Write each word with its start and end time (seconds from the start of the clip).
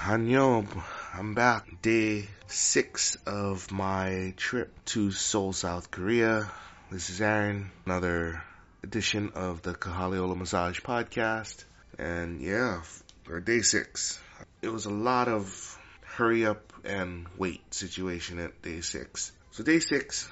Hanyo, 0.00 0.66
I'm 1.12 1.34
back. 1.34 1.82
Day 1.82 2.26
six 2.46 3.18
of 3.26 3.70
my 3.70 4.32
trip 4.38 4.72
to 4.86 5.10
Seoul, 5.10 5.52
South 5.52 5.90
Korea. 5.90 6.50
This 6.90 7.10
is 7.10 7.20
Aaron, 7.20 7.70
another 7.84 8.42
edition 8.82 9.32
of 9.34 9.60
the 9.60 9.74
Kahaliola 9.74 10.38
Massage 10.38 10.80
Podcast. 10.80 11.64
And 11.98 12.40
yeah, 12.40 12.80
for 13.24 13.40
day 13.40 13.60
six, 13.60 14.18
it 14.62 14.68
was 14.68 14.86
a 14.86 14.90
lot 14.90 15.28
of 15.28 15.78
hurry 16.16 16.46
up 16.46 16.72
and 16.82 17.26
wait 17.36 17.74
situation 17.74 18.38
at 18.38 18.62
day 18.62 18.80
six. 18.80 19.32
So 19.50 19.62
day 19.64 19.80
six, 19.80 20.26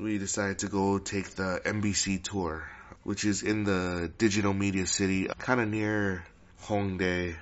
we 0.00 0.18
decided 0.18 0.58
to 0.58 0.66
go 0.66 0.98
take 0.98 1.30
the 1.36 1.60
MBC 1.64 2.24
tour, 2.24 2.68
which 3.04 3.24
is 3.24 3.44
in 3.44 3.62
the 3.62 4.10
digital 4.18 4.52
media 4.52 4.86
city, 4.86 5.28
kind 5.38 5.60
of 5.60 5.68
near 5.68 6.24
Hongdae, 6.64 7.36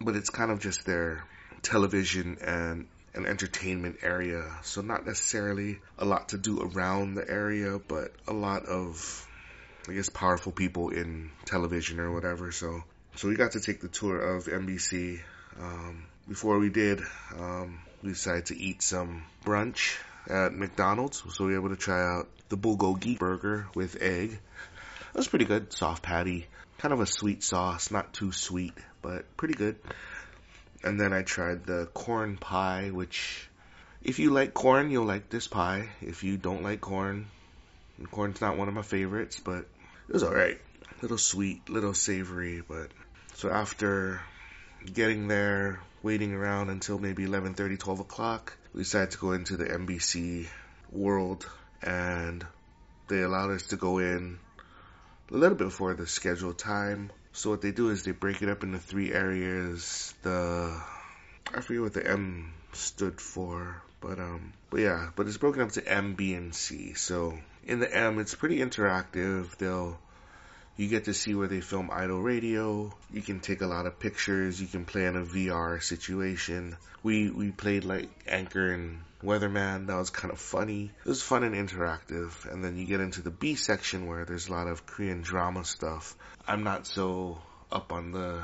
but 0.00 0.16
it's 0.16 0.30
kind 0.30 0.50
of 0.50 0.60
just 0.60 0.86
their 0.86 1.24
television 1.62 2.38
and 2.40 2.86
an 3.14 3.26
entertainment 3.26 3.98
area. 4.02 4.44
So 4.62 4.80
not 4.80 5.06
necessarily 5.06 5.78
a 5.98 6.04
lot 6.04 6.30
to 6.30 6.38
do 6.38 6.60
around 6.60 7.14
the 7.14 7.28
area, 7.28 7.78
but 7.78 8.12
a 8.26 8.32
lot 8.32 8.66
of, 8.66 9.26
I 9.88 9.92
guess, 9.92 10.08
powerful 10.08 10.52
people 10.52 10.90
in 10.90 11.30
television 11.44 12.00
or 12.00 12.12
whatever. 12.12 12.50
So, 12.52 12.82
so 13.16 13.28
we 13.28 13.36
got 13.36 13.52
to 13.52 13.60
take 13.60 13.80
the 13.80 13.88
tour 13.88 14.36
of 14.36 14.46
MBC. 14.46 15.20
Um, 15.60 16.06
before 16.28 16.58
we 16.58 16.70
did, 16.70 17.00
um, 17.38 17.78
we 18.02 18.10
decided 18.10 18.46
to 18.46 18.58
eat 18.58 18.82
some 18.82 19.24
brunch 19.44 19.96
at 20.28 20.52
McDonald's. 20.52 21.22
So 21.30 21.44
we 21.44 21.52
were 21.52 21.58
able 21.58 21.68
to 21.70 21.76
try 21.76 22.02
out 22.02 22.28
the 22.48 22.56
bulgogi 22.56 23.18
burger 23.18 23.68
with 23.74 24.02
egg. 24.02 24.32
It 24.32 25.16
was 25.16 25.28
pretty 25.28 25.44
good, 25.44 25.72
soft 25.72 26.02
patty, 26.02 26.46
kind 26.78 26.92
of 26.92 27.00
a 27.00 27.06
sweet 27.06 27.44
sauce, 27.44 27.92
not 27.92 28.12
too 28.12 28.32
sweet, 28.32 28.74
but 29.04 29.36
pretty 29.36 29.54
good. 29.54 29.76
And 30.82 30.98
then 30.98 31.12
I 31.12 31.22
tried 31.22 31.64
the 31.64 31.86
corn 31.92 32.38
pie, 32.38 32.90
which 32.90 33.48
if 34.02 34.18
you 34.18 34.30
like 34.30 34.54
corn, 34.54 34.90
you'll 34.90 35.04
like 35.04 35.28
this 35.28 35.46
pie. 35.46 35.90
If 36.00 36.24
you 36.24 36.38
don't 36.38 36.62
like 36.62 36.80
corn, 36.80 37.26
corn's 38.10 38.40
not 38.40 38.56
one 38.56 38.68
of 38.68 38.74
my 38.74 38.82
favorites, 38.82 39.38
but 39.38 39.66
it 40.08 40.12
was 40.12 40.24
alright. 40.24 40.58
Little 41.02 41.18
sweet, 41.18 41.68
little 41.68 41.94
savory, 41.94 42.62
but 42.66 42.90
so 43.34 43.50
after 43.50 44.22
getting 44.90 45.28
there, 45.28 45.80
waiting 46.02 46.32
around 46.32 46.70
until 46.70 46.98
maybe 46.98 47.26
11:30, 47.26 47.78
12 47.78 48.00
o'clock, 48.00 48.56
we 48.72 48.82
decided 48.82 49.10
to 49.12 49.18
go 49.18 49.32
into 49.32 49.56
the 49.56 49.66
MBC 49.66 50.46
world 50.90 51.46
and 51.82 52.46
they 53.08 53.20
allowed 53.20 53.50
us 53.50 53.64
to 53.68 53.76
go 53.76 53.98
in 53.98 54.38
a 55.30 55.34
little 55.34 55.56
bit 55.56 55.64
before 55.64 55.94
the 55.94 56.06
scheduled 56.06 56.58
time. 56.58 57.10
So 57.34 57.50
what 57.50 57.62
they 57.62 57.72
do 57.72 57.90
is 57.90 58.04
they 58.04 58.12
break 58.12 58.42
it 58.42 58.48
up 58.48 58.62
into 58.62 58.78
three 58.78 59.12
areas. 59.12 60.14
The 60.22 60.80
I 61.52 61.60
forget 61.60 61.82
what 61.82 61.92
the 61.92 62.08
M 62.08 62.54
stood 62.72 63.20
for, 63.20 63.82
but 64.00 64.20
um, 64.20 64.52
but 64.70 64.80
yeah, 64.80 65.10
but 65.16 65.26
it's 65.26 65.36
broken 65.36 65.60
up 65.60 65.72
to 65.72 65.86
M, 65.86 66.14
B, 66.14 66.34
and 66.34 66.54
C. 66.54 66.94
So 66.94 67.36
in 67.66 67.80
the 67.80 67.92
M, 67.92 68.20
it's 68.20 68.36
pretty 68.36 68.58
interactive. 68.58 69.56
They'll 69.56 69.98
you 70.76 70.88
get 70.88 71.06
to 71.06 71.14
see 71.14 71.34
where 71.34 71.48
they 71.48 71.60
film 71.60 71.90
Idol 71.92 72.22
Radio. 72.22 72.94
You 73.12 73.20
can 73.20 73.40
take 73.40 73.62
a 73.62 73.66
lot 73.66 73.86
of 73.86 73.98
pictures. 73.98 74.60
You 74.60 74.68
can 74.68 74.84
play 74.84 75.06
in 75.06 75.16
a 75.16 75.24
VR 75.24 75.82
situation. 75.82 76.76
We 77.02 77.30
we 77.30 77.50
played 77.50 77.84
like 77.84 78.10
Anchor 78.28 78.72
and 78.72 79.00
Weatherman. 79.24 79.86
That 79.86 79.96
was 79.96 80.10
kind 80.10 80.32
of 80.32 80.38
funny. 80.38 80.90
It 81.04 81.08
was 81.08 81.22
fun 81.22 81.44
and 81.44 81.54
interactive. 81.54 82.50
And 82.50 82.62
then 82.62 82.76
you 82.76 82.84
get 82.84 83.00
into 83.00 83.22
the 83.22 83.30
B 83.30 83.54
section 83.54 84.06
where 84.06 84.24
there's 84.24 84.48
a 84.48 84.52
lot 84.52 84.66
of 84.66 84.86
Korean 84.86 85.22
drama 85.22 85.64
stuff. 85.64 86.14
I'm 86.46 86.62
not 86.62 86.86
so 86.86 87.38
up 87.72 87.92
on 87.92 88.12
the 88.12 88.42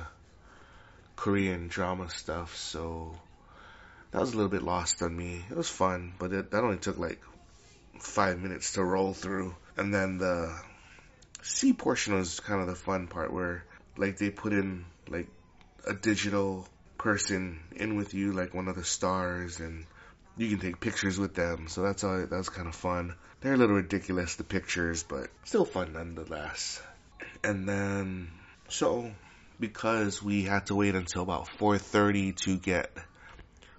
Korean 1.17 1.69
drama 1.69 2.09
stuff, 2.09 2.57
so 2.57 3.15
that 4.11 4.21
was 4.21 4.33
a 4.33 4.37
little 4.37 4.51
bit 4.51 4.63
lost 4.63 5.03
on 5.03 5.15
me. 5.15 5.45
It 5.51 5.57
was 5.57 5.69
fun, 5.69 6.15
but 6.19 6.33
it, 6.33 6.51
that 6.51 6.65
only 6.65 6.79
took 6.79 6.99
like 6.99 7.21
five 7.99 8.39
minutes 8.39 8.73
to 8.73 8.83
roll 8.83 9.13
through. 9.13 9.55
And 9.77 9.93
then 9.93 10.19
the 10.19 10.59
C 11.43 11.75
portion 11.75 12.15
was 12.15 12.41
kind 12.41 12.61
of 12.61 12.67
the 12.67 12.75
fun 12.75 13.07
part 13.07 13.33
where 13.33 13.65
like 13.97 14.17
they 14.17 14.31
put 14.31 14.53
in 14.53 14.87
like 15.09 15.29
a 15.87 15.93
digital 15.93 16.67
person 16.99 17.61
in 17.77 17.97
with 17.97 18.15
you, 18.15 18.33
like 18.33 18.55
one 18.55 18.69
of 18.69 18.77
the 18.77 18.85
stars, 18.85 19.61
and 19.61 19.87
you 20.41 20.57
can 20.57 20.59
take 20.59 20.81
pictures 20.81 21.19
with 21.19 21.35
them. 21.35 21.69
So 21.69 21.83
that's 21.83 22.05
all. 22.05 22.27
That's 22.27 22.49
kind 22.49 22.69
of 22.69 22.75
fun. 22.75 23.15
They're 23.41 23.55
a 23.55 23.57
little 23.57 23.77
ridiculous 23.77 24.37
the 24.37 24.45
pictures, 24.45 25.03
but 25.03 25.29
still 25.45 25.65
fun 25.65 25.93
nonetheless. 25.93 26.83
And 27.45 27.69
then 27.69 28.31
so 28.69 29.11
because 29.59 30.23
we 30.23 30.45
had 30.45 30.67
to 30.67 30.75
wait 30.75 30.95
until 30.95 31.23
about 31.23 31.49
4:30 31.59 32.37
to 32.45 32.57
get 32.57 32.91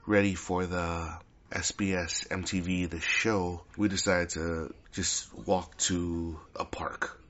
ready 0.06 0.36
for 0.36 0.66
the 0.66 1.14
SBS 1.52 2.28
MTV 2.28 2.90
the 2.90 3.02
show, 3.02 3.64
we 3.78 3.88
decided 3.88 4.30
to 4.30 4.74
just 4.92 5.34
walk 5.34 5.78
to 5.78 6.40
a 6.56 6.66
park 6.66 7.21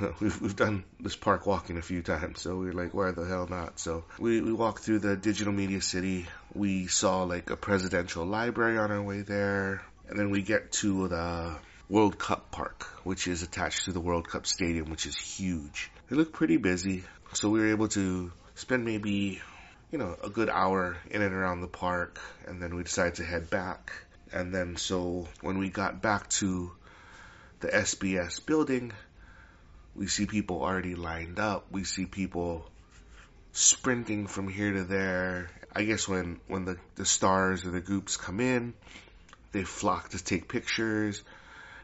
we've 0.20 0.40
we've 0.40 0.56
done 0.56 0.84
this 1.00 1.16
park 1.16 1.46
walking 1.46 1.76
a 1.76 1.82
few 1.82 2.02
times, 2.02 2.40
so 2.40 2.56
we 2.56 2.68
are 2.68 2.72
like, 2.72 2.94
why 2.94 3.10
the 3.10 3.24
hell 3.24 3.46
not? 3.48 3.78
So 3.78 4.04
we 4.18 4.40
we 4.40 4.52
walked 4.52 4.82
through 4.82 5.00
the 5.00 5.16
digital 5.16 5.52
media 5.52 5.80
city. 5.80 6.26
We 6.54 6.86
saw 6.86 7.24
like 7.24 7.50
a 7.50 7.56
presidential 7.56 8.24
library 8.24 8.78
on 8.78 8.90
our 8.90 9.02
way 9.02 9.22
there, 9.22 9.82
and 10.08 10.18
then 10.18 10.30
we 10.30 10.42
get 10.42 10.72
to 10.72 11.08
the 11.08 11.56
World 11.88 12.18
Cup 12.18 12.50
Park, 12.50 12.84
which 13.04 13.28
is 13.28 13.42
attached 13.42 13.84
to 13.84 13.92
the 13.92 14.00
World 14.00 14.28
Cup 14.28 14.46
Stadium, 14.46 14.90
which 14.90 15.06
is 15.06 15.16
huge. 15.16 15.90
It 16.10 16.16
looked 16.16 16.32
pretty 16.32 16.56
busy, 16.56 17.04
so 17.34 17.50
we 17.50 17.60
were 17.60 17.70
able 17.70 17.88
to 17.88 18.32
spend 18.54 18.84
maybe 18.84 19.42
you 19.90 19.98
know 19.98 20.16
a 20.24 20.30
good 20.30 20.48
hour 20.48 20.96
in 21.10 21.20
and 21.20 21.34
around 21.34 21.60
the 21.60 21.68
park, 21.68 22.18
and 22.46 22.62
then 22.62 22.74
we 22.74 22.82
decided 22.82 23.16
to 23.16 23.24
head 23.24 23.50
back. 23.50 23.92
And 24.32 24.54
then 24.54 24.76
so 24.76 25.28
when 25.42 25.58
we 25.58 25.68
got 25.68 26.00
back 26.00 26.30
to 26.40 26.72
the 27.60 27.68
SBS 27.68 28.44
building, 28.46 28.92
we 29.94 30.06
see 30.06 30.26
people 30.26 30.62
already 30.62 30.94
lined 30.94 31.38
up. 31.38 31.66
We 31.70 31.84
see 31.84 32.06
people 32.06 32.66
sprinting 33.52 34.26
from 34.26 34.48
here 34.48 34.72
to 34.72 34.84
there. 34.84 35.50
I 35.74 35.84
guess 35.84 36.08
when, 36.08 36.40
when 36.48 36.64
the, 36.64 36.76
the 36.96 37.04
stars 37.04 37.64
or 37.64 37.70
the 37.70 37.80
groups 37.80 38.16
come 38.16 38.40
in, 38.40 38.74
they 39.52 39.64
flock 39.64 40.10
to 40.10 40.22
take 40.22 40.48
pictures. 40.48 41.22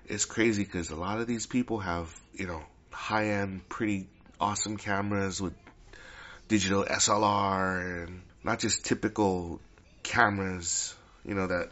It's 0.07 0.25
crazy 0.25 0.65
because 0.65 0.91
a 0.91 0.97
lot 0.97 1.21
of 1.21 1.27
these 1.27 1.47
people 1.47 1.81
have, 1.81 2.15
you 2.33 2.47
know, 2.47 2.63
high 2.91 3.29
end, 3.29 3.69
pretty 3.69 4.09
awesome 4.41 4.77
cameras 4.77 5.41
with 5.41 5.55
digital 6.49 6.85
SLR 6.85 8.07
and 8.07 8.23
not 8.43 8.59
just 8.59 8.85
typical 8.85 9.61
cameras, 10.03 10.95
you 11.27 11.35
know, 11.35 11.47
that 11.47 11.71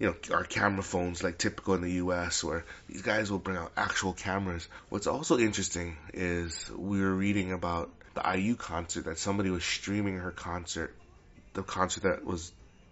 you 0.00 0.06
know, 0.06 0.34
our 0.34 0.44
camera 0.44 0.82
phones 0.82 1.22
like 1.22 1.36
typical 1.36 1.74
in 1.74 1.82
the 1.82 1.92
US 1.92 2.42
where 2.42 2.64
these 2.88 3.02
guys 3.02 3.30
will 3.30 3.38
bring 3.38 3.58
out 3.58 3.70
actual 3.76 4.14
cameras. 4.14 4.66
What's 4.88 5.06
also 5.06 5.38
interesting 5.38 5.96
is 6.14 6.70
we 6.74 7.00
were 7.00 7.14
reading 7.14 7.52
about 7.52 7.90
the 8.14 8.22
IU 8.36 8.56
concert 8.56 9.04
that 9.04 9.18
somebody 9.18 9.50
was 9.50 9.62
streaming 9.62 10.16
her 10.16 10.30
concert, 10.30 10.96
the 11.52 11.62
concert 11.62 12.04
that 12.04 12.24
was 12.24 12.50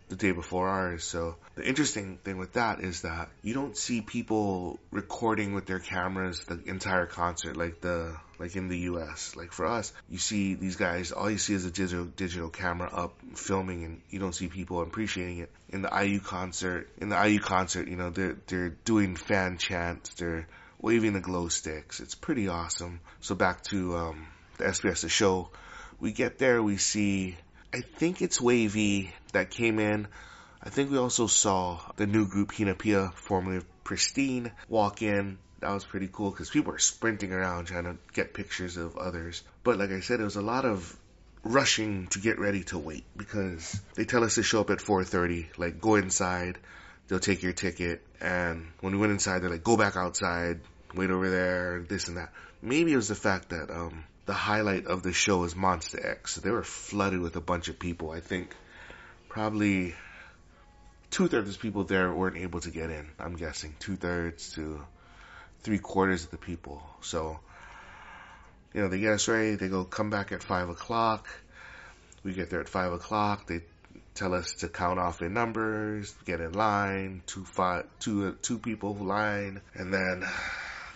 the 0.08 0.16
day 0.16 0.32
before 0.32 0.68
ours. 0.68 1.04
So 1.04 1.36
the 1.54 1.66
interesting 1.66 2.18
thing 2.18 2.38
with 2.38 2.54
that 2.54 2.80
is 2.80 3.02
that 3.02 3.28
you 3.42 3.54
don't 3.54 3.76
see 3.76 4.00
people 4.00 4.78
recording 4.90 5.54
with 5.54 5.66
their 5.66 5.78
cameras 5.78 6.44
the 6.44 6.60
entire 6.66 7.06
concert 7.06 7.56
like 7.56 7.80
the 7.80 8.16
like 8.38 8.56
in 8.56 8.68
the 8.68 8.78
US. 8.90 9.34
Like 9.36 9.52
for 9.52 9.66
us, 9.66 9.92
you 10.08 10.18
see 10.18 10.54
these 10.54 10.76
guys, 10.76 11.12
all 11.12 11.30
you 11.30 11.38
see 11.38 11.54
is 11.54 11.64
a 11.64 11.70
digital 11.70 12.04
digital 12.04 12.48
camera 12.48 12.88
up 12.92 13.14
filming 13.34 13.84
and 13.84 14.00
you 14.10 14.18
don't 14.18 14.34
see 14.34 14.48
people 14.48 14.80
appreciating 14.80 15.38
it. 15.38 15.50
In 15.70 15.82
the 15.82 15.90
IU 15.90 16.20
concert, 16.20 16.88
in 16.98 17.08
the 17.08 17.26
IU 17.26 17.40
concert, 17.40 17.88
you 17.88 17.96
know, 17.96 18.10
they're 18.10 18.36
they're 18.46 18.70
doing 18.70 19.16
fan 19.16 19.58
chants, 19.58 20.14
they're 20.14 20.46
waving 20.80 21.12
the 21.12 21.20
glow 21.20 21.48
sticks. 21.48 22.00
It's 22.00 22.14
pretty 22.14 22.48
awesome. 22.48 23.00
So 23.20 23.34
back 23.34 23.62
to 23.64 23.96
um 23.96 24.26
the 24.58 24.64
SBS 24.64 25.02
the 25.02 25.08
show. 25.08 25.50
We 26.00 26.12
get 26.12 26.38
there, 26.38 26.62
we 26.62 26.76
see 26.76 27.36
I 27.72 27.82
think 27.82 28.22
it's 28.22 28.40
Wavy 28.40 29.12
that 29.32 29.50
came 29.50 29.78
in. 29.78 30.08
I 30.62 30.70
think 30.70 30.90
we 30.90 30.96
also 30.96 31.26
saw 31.26 31.78
the 31.96 32.06
new 32.06 32.26
group 32.26 32.52
Hinapia, 32.52 33.12
formerly 33.12 33.62
Pristin, 33.84 34.50
walk 34.68 35.02
in. 35.02 35.38
That 35.60 35.72
was 35.72 35.84
pretty 35.84 36.08
cool 36.10 36.30
because 36.30 36.48
people 36.48 36.72
were 36.72 36.78
sprinting 36.78 37.32
around 37.32 37.66
trying 37.66 37.84
to 37.84 37.98
get 38.14 38.32
pictures 38.32 38.76
of 38.78 38.96
others. 38.96 39.42
But 39.64 39.78
like 39.78 39.90
I 39.90 40.00
said, 40.00 40.20
it 40.20 40.24
was 40.24 40.36
a 40.36 40.42
lot 40.42 40.64
of 40.64 40.96
rushing 41.42 42.06
to 42.08 42.20
get 42.20 42.38
ready 42.38 42.64
to 42.64 42.78
wait 42.78 43.04
because 43.16 43.80
they 43.94 44.04
tell 44.04 44.24
us 44.24 44.36
to 44.36 44.42
show 44.42 44.60
up 44.60 44.70
at 44.70 44.78
4:30. 44.78 45.58
Like 45.58 45.80
go 45.80 45.96
inside, 45.96 46.58
they'll 47.08 47.18
take 47.18 47.42
your 47.42 47.52
ticket, 47.52 48.02
and 48.20 48.66
when 48.80 48.94
we 48.94 48.98
went 48.98 49.12
inside, 49.12 49.40
they're 49.40 49.50
like 49.50 49.64
go 49.64 49.76
back 49.76 49.96
outside, 49.96 50.60
wait 50.94 51.10
over 51.10 51.28
there, 51.28 51.84
this 51.86 52.08
and 52.08 52.16
that. 52.16 52.32
Maybe 52.62 52.92
it 52.94 52.96
was 52.96 53.08
the 53.08 53.14
fact 53.14 53.50
that 53.50 53.70
um 53.70 54.04
the 54.28 54.34
highlight 54.34 54.84
of 54.86 55.02
the 55.02 55.14
show 55.14 55.44
is 55.44 55.54
Monsta 55.54 56.04
X. 56.04 56.34
So 56.34 56.42
they 56.42 56.50
were 56.50 56.62
flooded 56.62 57.20
with 57.20 57.36
a 57.36 57.40
bunch 57.40 57.68
of 57.68 57.78
people. 57.78 58.10
I 58.10 58.20
think 58.20 58.54
probably 59.30 59.94
two 61.10 61.28
thirds 61.28 61.48
of 61.48 61.54
the 61.54 61.60
people 61.60 61.84
there 61.84 62.12
weren't 62.12 62.36
able 62.36 62.60
to 62.60 62.70
get 62.70 62.90
in. 62.90 63.08
I'm 63.18 63.36
guessing 63.36 63.74
two 63.78 63.96
thirds 63.96 64.52
to 64.52 64.84
three 65.62 65.78
quarters 65.78 66.24
of 66.24 66.30
the 66.30 66.36
people. 66.36 66.82
So, 67.00 67.40
you 68.74 68.82
know, 68.82 68.88
they 68.88 69.00
get 69.00 69.14
us 69.14 69.26
ready. 69.28 69.54
They 69.54 69.68
go 69.68 69.84
come 69.84 70.10
back 70.10 70.30
at 70.30 70.42
five 70.42 70.68
o'clock. 70.68 71.26
We 72.22 72.34
get 72.34 72.50
there 72.50 72.60
at 72.60 72.68
five 72.68 72.92
o'clock. 72.92 73.46
They 73.46 73.62
tell 74.14 74.34
us 74.34 74.52
to 74.56 74.68
count 74.68 74.98
off 74.98 75.22
in 75.22 75.32
numbers, 75.32 76.14
get 76.26 76.42
in 76.42 76.52
line, 76.52 77.22
two 77.24 77.46
five, 77.46 77.86
two 77.98 78.28
uh, 78.28 78.32
two 78.42 78.58
people 78.58 78.92
line, 78.94 79.62
and 79.72 79.90
then 79.90 80.22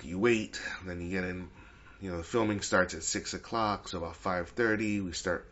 you 0.02 0.19
wait. 0.19 0.61
And 0.81 0.90
then 0.90 1.00
you 1.00 1.08
get 1.08 1.25
in. 1.25 1.49
You 2.03 2.11
know, 2.11 2.23
filming 2.23 2.63
starts 2.63 2.95
at 2.95 3.05
six 3.05 3.33
o'clock, 3.33 3.87
so 3.87 3.99
about 3.99 4.17
five 4.17 4.49
thirty 4.49 5.01
we 5.01 5.13
start. 5.13 5.47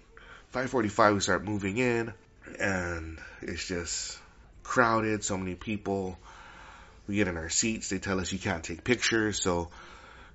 Five 0.49 0.69
forty-five 0.69 1.15
we 1.15 1.21
start 1.21 1.45
moving 1.45 1.79
in, 1.79 2.13
and 2.59 3.21
it's 3.41 3.69
just 3.69 4.19
crowded. 4.65 5.23
So 5.23 5.39
many 5.39 5.55
people. 5.55 6.19
We 7.07 7.15
get 7.15 7.29
in 7.29 7.37
our 7.37 7.51
seats. 7.51 7.89
They 7.89 8.01
tell 8.01 8.19
us 8.19 8.33
you 8.33 8.41
can't 8.41 8.65
take 8.65 8.83
pictures, 8.83 9.41
so 9.41 9.71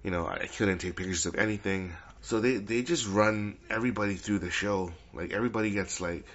you 0.06 0.12
know 0.12 0.26
I 0.26 0.48
couldn't 0.48 0.78
take 0.78 0.96
pictures 0.96 1.26
of 1.26 1.36
anything. 1.36 1.92
So 2.22 2.40
they 2.40 2.58
they 2.58 2.82
just 2.82 3.06
run 3.10 3.58
everybody 3.70 4.16
through 4.16 4.40
the 4.40 4.52
show. 4.52 4.94
Like 5.14 5.34
everybody 5.34 5.72
gets 5.72 6.00
like 6.00 6.26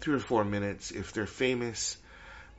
three 0.00 0.14
or 0.14 0.20
four 0.20 0.44
minutes. 0.44 0.90
If 0.90 1.14
they're 1.14 1.26
famous, 1.26 1.96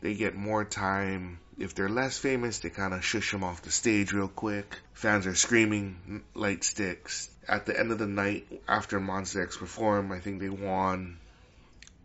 they 0.04 0.16
get 0.16 0.36
more 0.36 0.66
time. 0.66 1.40
If 1.58 1.76
they're 1.76 1.88
less 1.88 2.18
famous, 2.18 2.60
they 2.60 2.70
kind 2.70 2.94
of 2.94 3.06
shush 3.06 3.32
them 3.32 3.44
off 3.44 3.62
the 3.62 3.72
stage 3.72 4.12
real 4.12 4.28
quick. 4.28 4.78
Fans 4.94 5.26
are 5.26 5.34
screaming, 5.34 6.24
light 6.34 6.66
sticks. 6.66 7.30
At 7.48 7.66
the 7.66 7.80
end 7.80 7.92
of 7.92 8.00
the 8.00 8.08
night, 8.08 8.46
after 8.68 9.00
Monsta 9.00 9.42
X 9.42 9.56
performed, 9.56 10.12
I 10.12 10.20
think 10.20 10.42
they 10.42 10.50
won. 10.50 11.18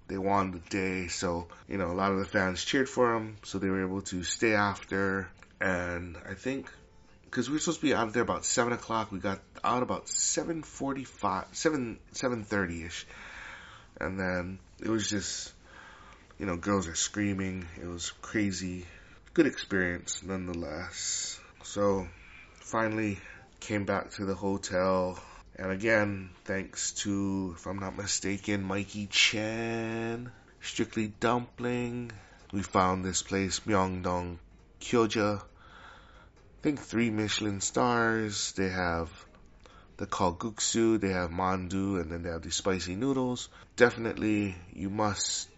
They 0.07 0.17
won 0.17 0.53
the 0.53 0.61
day, 0.71 1.09
so 1.09 1.49
you 1.69 1.77
know 1.77 1.91
a 1.91 1.93
lot 1.93 2.13
of 2.13 2.19
the 2.19 2.25
fans 2.25 2.65
cheered 2.65 2.89
for 2.89 3.13
them, 3.13 3.37
so 3.43 3.59
they 3.59 3.69
were 3.69 3.85
able 3.85 4.03
to 4.03 4.23
stay 4.23 4.55
after. 4.55 5.29
And 5.61 6.17
I 6.29 6.35
think 6.35 6.71
because 7.25 7.51
we 7.51 7.55
were 7.55 7.59
supposed 7.59 7.81
to 7.81 7.87
be 7.87 7.95
out 7.95 8.13
there 8.13 8.23
about 8.23 8.45
seven 8.45 8.73
o'clock, 8.73 9.11
we 9.11 9.19
got 9.19 9.41
out 9.65 9.83
about 9.83 10.09
seven 10.09 10.63
forty-five, 10.63 11.47
seven 11.53 11.99
seven 12.13 12.45
thirty 12.45 12.85
ish, 12.85 13.07
and 14.01 14.19
then 14.19 14.61
it 14.81 14.89
was 14.89 15.11
just, 15.11 15.53
you 16.39 16.47
know, 16.47 16.57
girls 16.57 16.87
are 16.87 16.95
screaming. 16.95 17.67
It 17.83 17.87
was 17.87 18.13
crazy. 18.23 18.87
Good 19.35 19.47
experience 19.47 20.23
nonetheless. 20.23 21.39
So 21.65 22.07
finally 22.55 23.19
came 23.61 23.85
back 23.85 24.13
to 24.13 24.25
the 24.25 24.35
hotel. 24.35 25.19
And 25.57 25.73
again, 25.73 26.31
thanks 26.45 26.93
to, 27.03 27.55
if 27.57 27.67
I'm 27.67 27.81
not 27.81 27.97
mistaken, 27.97 28.63
Mikey 28.63 29.09
Chen, 29.09 30.31
Strictly 30.61 31.13
Dumpling. 31.19 32.13
We 32.53 32.63
found 32.63 33.05
this 33.05 33.23
place, 33.23 33.61
Myeongdong 33.61 34.39
Kyoja. 34.81 35.41
I 35.41 36.63
think 36.63 36.81
three 36.81 37.11
Michelin 37.11 37.61
stars. 37.61 38.53
They 38.53 38.69
have 38.69 39.11
the 39.97 40.07
kalguksu, 40.07 41.01
they 41.01 41.11
have 41.11 41.31
mandu, 41.31 42.01
and 42.01 42.13
then 42.13 42.23
they 42.23 42.31
have 42.31 42.43
the 42.43 42.53
spicy 42.53 42.95
noodles. 42.95 43.49
Definitely, 43.77 44.55
you 44.73 44.89
must 44.89 45.49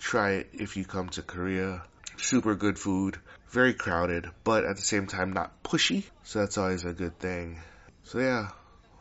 try 0.00 0.30
it 0.32 0.48
if 0.54 0.76
you 0.76 0.84
come 0.84 1.08
to 1.10 1.22
Korea. 1.22 1.82
Super 2.16 2.54
good 2.54 2.78
food, 2.78 3.18
very 3.50 3.74
crowded, 3.74 4.26
but 4.44 4.64
at 4.64 4.76
the 4.76 4.82
same 4.82 5.06
time 5.06 5.32
not 5.32 5.62
pushy, 5.62 6.04
so 6.24 6.40
that's 6.40 6.58
always 6.58 6.84
a 6.84 6.92
good 6.92 7.18
thing. 7.18 7.60
So 8.04 8.18
yeah, 8.18 8.48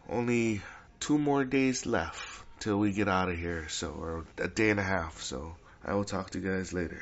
only 0.07 0.61
two 0.99 1.17
more 1.17 1.43
days 1.43 1.85
left 1.85 2.43
till 2.59 2.77
we 2.77 2.91
get 2.91 3.07
out 3.07 3.29
of 3.29 3.37
here, 3.37 3.67
so 3.69 3.89
or 3.91 4.25
a 4.37 4.47
day 4.47 4.69
and 4.69 4.79
a 4.79 4.83
half. 4.83 5.21
So 5.21 5.55
I 5.83 5.95
will 5.95 6.03
talk 6.03 6.31
to 6.31 6.39
you 6.39 6.49
guys 6.49 6.73
later. 6.73 7.01